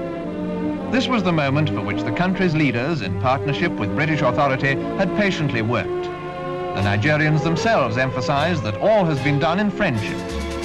[0.91, 5.17] This was the moment for which the country's leaders, in partnership with British authority, had
[5.17, 6.18] patiently worked.
[6.79, 10.16] The Nigerians themselves emphasize that all has been done in friendship,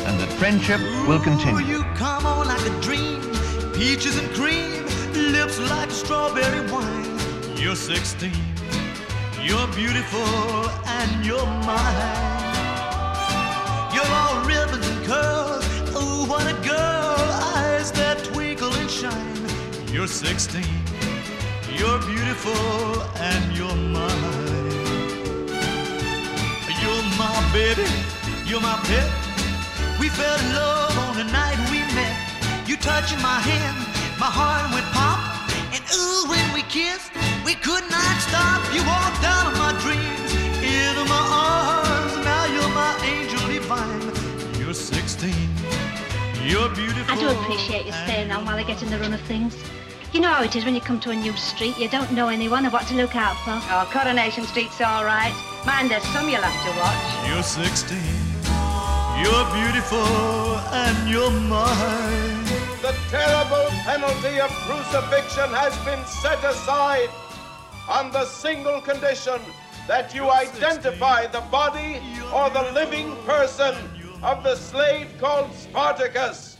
[0.05, 1.55] and that friendship will continue.
[1.55, 3.20] Oh, you come on like a dream,
[3.74, 4.86] peaches and cream,
[5.32, 7.18] lips like strawberry wine.
[7.57, 8.32] You're 16,
[9.41, 12.30] you're beautiful, and you're mine.
[13.91, 17.18] You're all ribbons and curls, oh, what a girl,
[17.57, 19.47] eyes that twinkle and shine.
[19.91, 20.64] You're 16,
[21.76, 24.62] you're beautiful, and you're mine.
[27.54, 27.89] You're my baby,
[28.49, 29.06] you're my pet.
[29.99, 32.18] We fell in love on the night we met.
[32.68, 33.78] You touching my hand,
[34.18, 35.22] my heart went pop.
[35.70, 37.12] And ooh, when we kissed,
[37.45, 38.58] we could not stop.
[38.74, 40.34] You walked out of my dreams,
[40.66, 42.18] into my arms.
[42.26, 44.01] Now you're my angel divine.
[44.58, 45.30] You're 16,
[46.41, 47.14] you're beautiful.
[47.14, 49.54] I do appreciate you staying on while I get in the run of things.
[50.14, 51.76] You know how it is when you come to a new street.
[51.76, 53.57] You don't know anyone or what to look out for.
[53.74, 55.34] Oh, Coronation Street's all right.
[55.66, 57.28] Mind, there's some you'll have to watch.
[57.28, 57.97] You're 16,
[59.24, 60.05] you're beautiful,
[60.70, 62.45] and you're mine.
[62.84, 67.09] The terrible penalty of crucifixion has been set aside.
[67.89, 69.39] on the single condition
[69.88, 71.99] that you identify the body
[72.34, 73.76] or the living person
[74.22, 76.53] of the slave called Spartacus.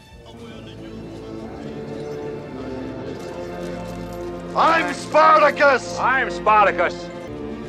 [4.56, 5.98] I'm Spartacus!
[5.98, 7.10] I'm Spartacus!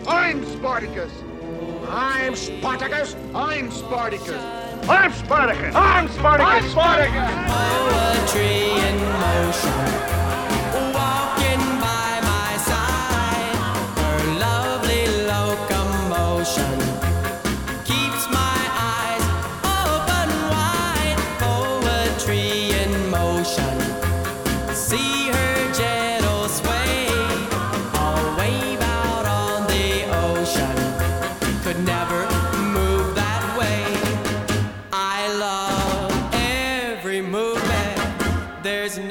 [0.07, 1.11] I'm Spartacus!
[1.89, 3.16] I'm Spartacus!
[3.35, 4.35] I'm Spartacus!
[4.87, 5.74] I'm Spartacus!
[5.74, 6.45] I'm Spartacus!
[6.45, 7.30] I'm Spartacus!
[8.28, 8.99] Poetry in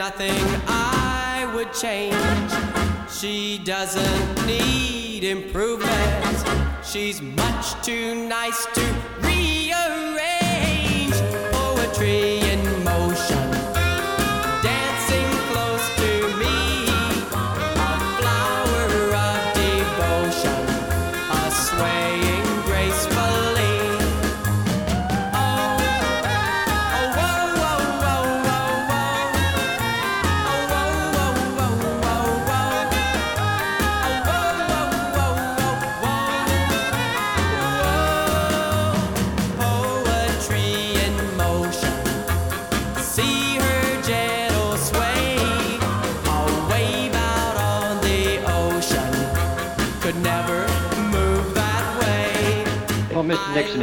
[0.09, 2.51] nothing I would change.
[3.09, 6.37] She doesn't need improvement.
[6.83, 8.85] She's much too nice to
[9.21, 11.15] rearrange.
[11.53, 12.42] Poetry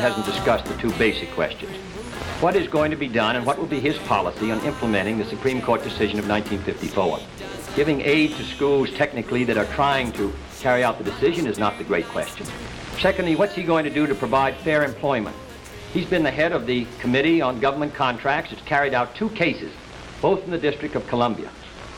[0.01, 1.77] hasn't discussed the two basic questions.
[2.41, 5.27] What is going to be done and what will be his policy on implementing the
[5.27, 7.21] Supreme Court decision of 1954?
[7.77, 11.77] Giving aid to schools technically that are trying to carry out the decision is not
[11.77, 12.47] the great question.
[12.99, 15.37] Secondly, what's he going to do to provide fair employment?
[15.93, 18.53] He's been the head of the Committee on Government Contracts.
[18.53, 19.73] It's carried out two cases,
[20.23, 21.51] both in the District of Columbia.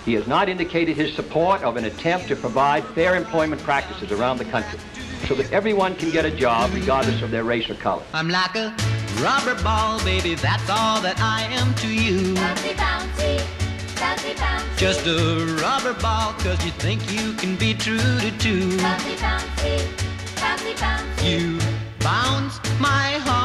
[0.05, 4.39] He has not indicated his support of an attempt to provide fair employment practices around
[4.39, 4.81] the country
[5.27, 8.03] so that everyone can get a job regardless of their race or color.
[8.13, 8.75] I'm like a
[9.21, 12.35] rubber ball, baby, that's all that I am to you.
[12.35, 13.39] Bouncy, bouncy,
[13.95, 14.79] bouncy, bouncy.
[14.79, 18.69] Just a rubber ball, cause you think you can be true to two.
[18.79, 19.79] Bouncy, bouncy,
[20.37, 21.31] bouncy, bouncy.
[21.31, 21.59] You
[22.01, 23.42] bounce my heart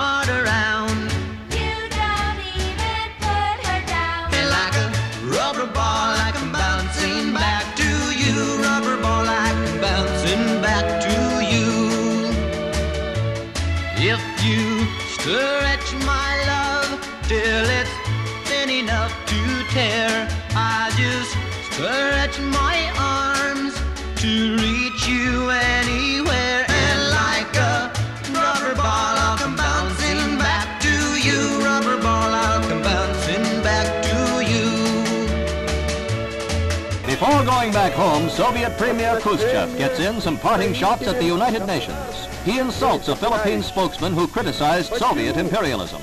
[37.58, 42.28] going back home, Soviet Premier Khrushchev gets in some parting shots at the United Nations.
[42.46, 46.00] He insults a Philippine spokesman who criticized Soviet imperialism.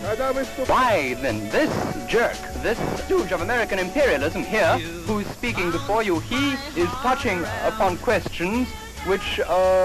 [0.67, 1.71] Why, then, this
[2.09, 7.99] jerk, this stooge of American imperialism here, who's speaking before you, he is touching upon
[7.99, 8.69] questions
[9.07, 9.45] which uh,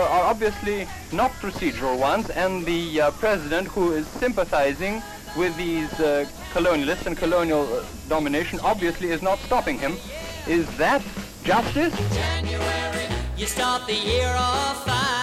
[0.09, 5.03] are obviously not procedural ones, and the uh, president who is sympathizing
[5.38, 9.95] with these uh, colonialists and colonial uh, domination obviously is not stopping him.
[10.50, 11.04] Is that
[11.43, 11.93] justice?
[12.12, 13.06] January,
[13.38, 15.18] you start the year off fine.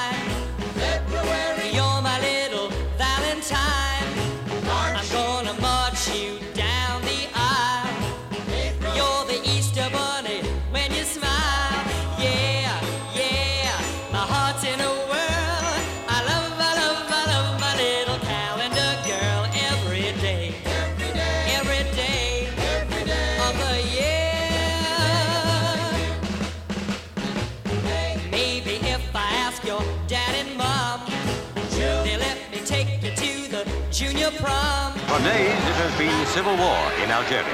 [34.38, 37.46] For days, it has been civil war in Algeria.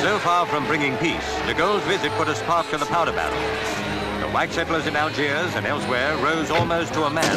[0.00, 3.38] So far from bringing peace, de Gaulle's visit put a spark to the powder barrel.
[4.20, 7.36] The white settlers in Algiers and elsewhere rose almost to a man,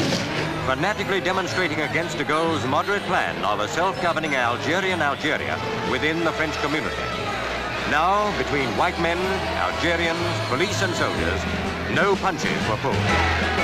[0.65, 5.59] fanatically demonstrating against de Gaulle's moderate plan of a self-governing Algerian Algeria
[5.91, 6.95] within the French community.
[7.91, 9.19] Now, between white men,
[9.61, 10.17] Algerians,
[10.49, 11.41] police and soldiers,
[11.93, 13.54] no punches were pulled.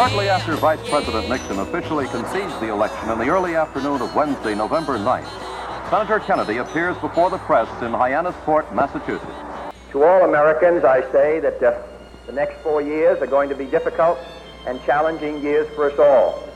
[0.00, 4.54] Shortly after Vice President Nixon officially concedes the election in the early afternoon of Wednesday,
[4.54, 5.28] November 9th,
[5.90, 9.30] Senator Kennedy appears before the press in Hyannisport, Massachusetts.
[9.90, 11.82] To all Americans, I say that uh,
[12.24, 14.18] the next four years are going to be difficult
[14.66, 16.48] and challenging years for us all.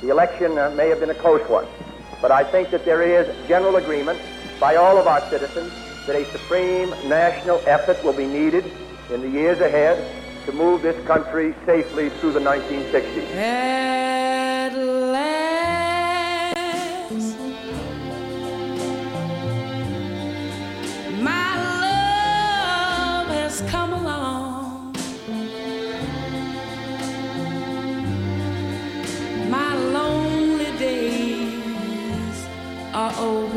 [0.00, 1.66] The election uh, may have been a close one,
[2.22, 4.20] but I think that there is general agreement
[4.60, 5.72] by all of our citizens
[6.06, 8.64] that a supreme national effort will be needed
[9.10, 13.34] in the years ahead to move this country safely through the 1960s.
[13.34, 15.38] At last,
[21.22, 24.94] my love has come along.
[29.50, 32.46] My lonely days
[32.92, 33.53] are over.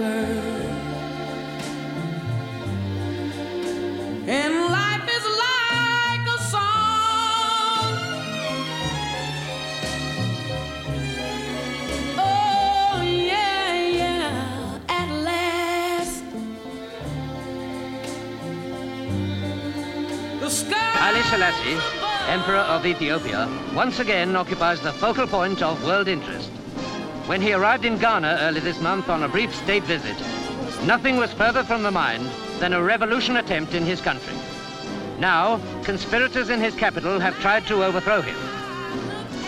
[21.47, 21.79] Selassie,
[22.27, 26.49] Emperor of Ethiopia, once again occupies the focal point of world interest.
[27.25, 30.17] When he arrived in Ghana early this month on a brief state visit,
[30.85, 32.29] nothing was further from the mind
[32.59, 34.33] than a revolution attempt in his country.
[35.19, 38.35] Now, conspirators in his capital have tried to overthrow him.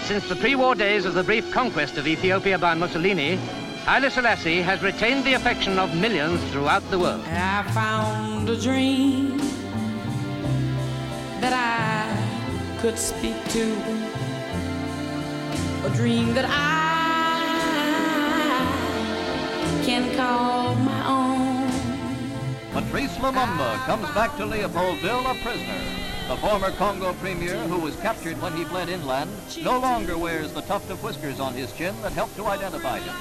[0.06, 3.36] Since the pre-war days of the brief conquest of Ethiopia by Mussolini,
[3.84, 7.26] Haile Selassie has retained the affection of millions throughout the world.
[7.28, 9.38] I found a dream
[11.42, 11.89] that I
[12.82, 13.64] could speak to.
[15.84, 17.42] A dream that I
[19.84, 21.70] can call my own.
[22.72, 25.82] Patrice Lumumba comes back to Leopoldville a prisoner.
[26.30, 30.62] The former Congo premier, who was captured when he fled inland, no longer wears the
[30.62, 33.16] tuft of whiskers on his chin that helped to identify him.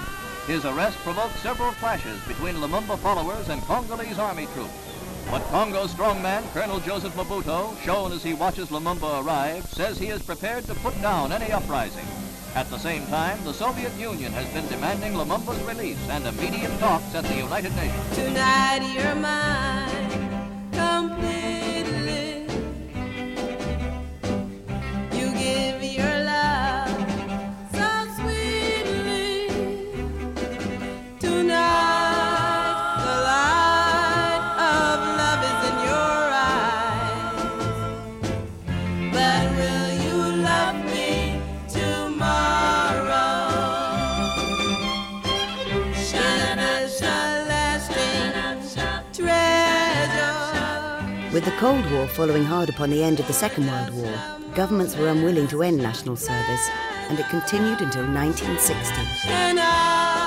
[0.46, 4.87] His arrest provoked several clashes between Lumumba followers and Congolese army troops.
[5.30, 10.22] But Congo's strongman, Colonel Joseph Mobutu, shown as he watches Lumumba arrive, says he is
[10.22, 12.06] prepared to put down any uprising.
[12.54, 17.14] At the same time, the Soviet Union has been demanding Lumumba's release and immediate talks
[17.14, 18.16] at the United Nations.
[18.16, 20.30] Tonight you're mine
[20.72, 22.46] completely.
[25.12, 26.27] You give your love
[51.48, 54.12] the Cold War following hard upon the end of the Second World War,
[54.54, 56.68] governments were unwilling to end national service,
[57.08, 60.17] and it continued until 1960.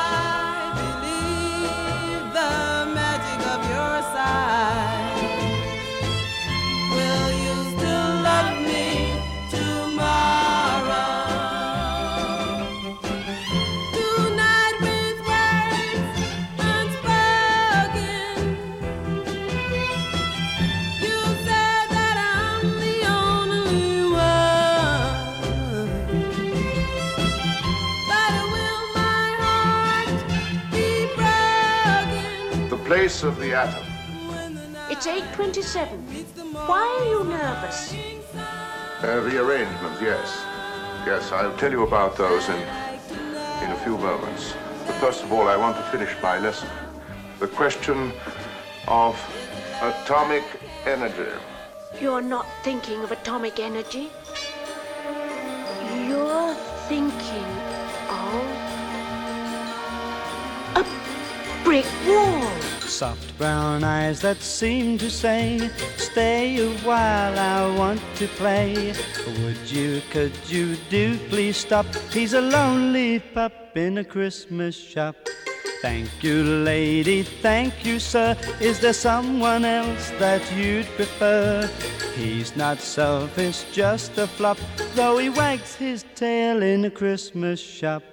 [33.23, 33.83] Of the atom.
[34.89, 36.53] It's 8.27.
[36.67, 37.93] Why are you nervous?
[37.93, 40.43] Uh, the arrangements, yes.
[41.05, 44.55] Yes, I'll tell you about those in, in a few moments.
[44.87, 46.67] But first of all, I want to finish my lesson.
[47.37, 48.11] The question
[48.87, 49.15] of
[49.83, 50.43] atomic
[50.87, 51.29] energy.
[52.01, 54.09] You're not thinking of atomic energy.
[56.07, 56.55] You're
[56.89, 57.51] thinking
[58.09, 58.45] of
[60.75, 60.85] a
[61.63, 62.70] brick wall.
[62.91, 68.93] Soft brown eyes that seem to say, Stay a while, I want to play.
[69.25, 71.85] Would you, could you do please stop?
[72.11, 75.15] He's a lonely pup in a Christmas shop.
[75.81, 78.37] Thank you, lady, thank you, sir.
[78.59, 81.67] Is there someone else that you'd prefer?
[82.15, 84.59] He's not selfish, just a flop,
[84.95, 88.03] though he wags his tail in a Christmas shop.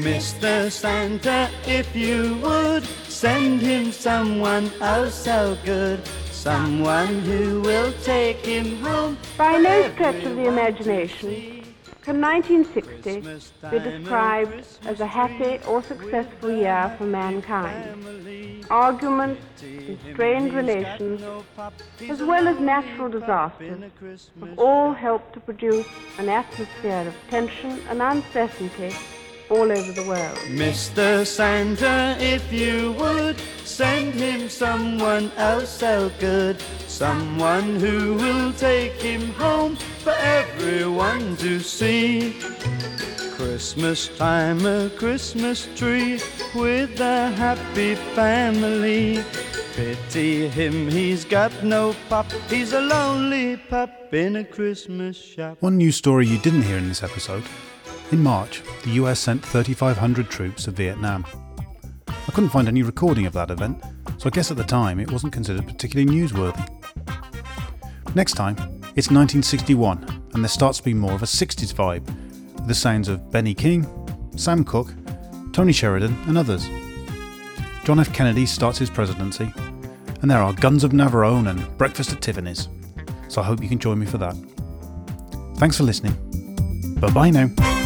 [0.00, 0.70] Mr.
[0.70, 8.78] Santa, if you would send him someone oh so good, someone who will take him
[8.78, 11.62] home By no stretch of the imagination
[12.00, 13.20] Can 1960
[13.70, 18.64] be described as a happy or successful year for mankind?
[18.70, 21.22] Arguments and strained relations,
[22.08, 23.92] as well as natural disasters,
[24.40, 25.86] have all helped to produce
[26.16, 28.94] an atmosphere of tension and uncertainty
[29.52, 30.38] all over the world.
[30.48, 31.26] Mr.
[31.26, 39.28] Santa, if you would send him someone else so good, someone who will take him
[39.34, 42.34] home for everyone to see.
[43.36, 46.20] Christmas time, a Christmas tree
[46.54, 49.22] with a happy family.
[49.76, 55.56] Pity him, he's got no pop, he's a lonely pup in a Christmas shop.
[55.60, 57.44] One news story you didn't hear in this episode.
[58.12, 61.24] In March, the US sent 3,500 troops to Vietnam.
[62.06, 63.82] I couldn't find any recording of that event,
[64.18, 66.68] so I guess at the time it wasn't considered particularly newsworthy.
[68.14, 68.56] Next time,
[68.96, 72.04] it's 1961, and there starts to be more of a 60s vibe,
[72.54, 73.86] with the sounds of Benny King,
[74.36, 74.92] Sam Cooke,
[75.54, 76.68] Tony Sheridan, and others.
[77.84, 78.12] John F.
[78.12, 79.50] Kennedy starts his presidency,
[80.20, 82.68] and there are Guns of Navarone and Breakfast at Tiffany's,
[83.28, 84.36] so I hope you can join me for that.
[85.56, 86.14] Thanks for listening.
[87.00, 87.81] Bye bye now.